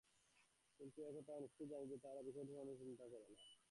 [0.79, 3.37] কিন্তু এ-কথাও আমরা নিশ্চয় জানি যে, তাহারা বিষয়টি সম্বন্ধে চিন্তা করে না।